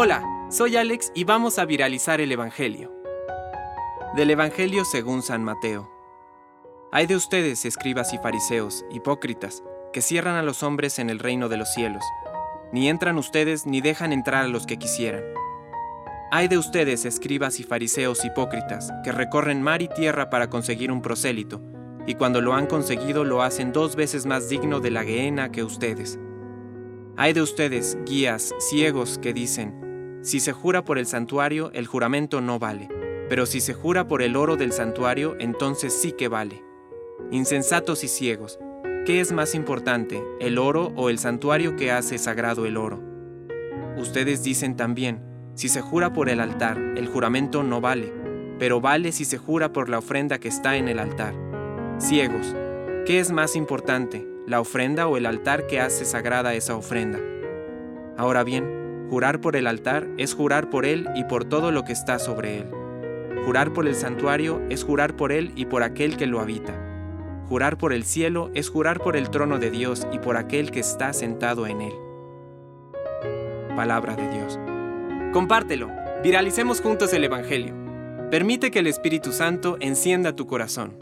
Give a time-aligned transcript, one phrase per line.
[0.00, 2.92] Hola, soy Alex y vamos a viralizar el Evangelio.
[4.14, 5.90] Del Evangelio según San Mateo.
[6.92, 11.48] Hay de ustedes, escribas y fariseos, hipócritas, que cierran a los hombres en el reino
[11.48, 12.04] de los cielos.
[12.70, 15.24] Ni entran ustedes ni dejan entrar a los que quisieran.
[16.30, 21.02] Hay de ustedes, escribas y fariseos hipócritas, que recorren mar y tierra para conseguir un
[21.02, 21.60] prosélito,
[22.06, 25.64] y cuando lo han conseguido lo hacen dos veces más digno de la gehenna que
[25.64, 26.20] ustedes.
[27.20, 32.40] Hay de ustedes, guías, ciegos, que dicen, si se jura por el santuario, el juramento
[32.40, 32.88] no vale,
[33.28, 36.62] pero si se jura por el oro del santuario, entonces sí que vale.
[37.32, 38.60] Insensatos y ciegos,
[39.04, 43.02] ¿qué es más importante, el oro o el santuario que hace sagrado el oro?
[43.96, 45.20] Ustedes dicen también,
[45.54, 48.12] si se jura por el altar, el juramento no vale,
[48.60, 51.34] pero vale si se jura por la ofrenda que está en el altar.
[51.98, 52.54] Ciegos,
[53.06, 57.20] ¿qué es más importante, la ofrenda o el altar que hace sagrada esa ofrenda.
[58.16, 61.92] Ahora bien, jurar por el altar es jurar por él y por todo lo que
[61.92, 62.70] está sobre él.
[63.44, 66.74] Jurar por el santuario es jurar por él y por aquel que lo habita.
[67.48, 70.80] Jurar por el cielo es jurar por el trono de Dios y por aquel que
[70.80, 71.94] está sentado en él.
[73.76, 74.58] Palabra de Dios.
[75.32, 75.90] Compártelo,
[76.22, 77.74] viralicemos juntos el Evangelio.
[78.30, 80.98] Permite que el Espíritu Santo encienda tu corazón.